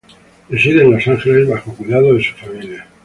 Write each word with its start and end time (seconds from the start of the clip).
Reside 0.49 0.81
en 0.81 0.91
Los 0.93 1.07
Ángeles, 1.07 1.47
bajo 1.47 1.75
cuidado 1.75 2.15
de 2.15 2.23
su 2.23 2.33
familia. 2.33 2.87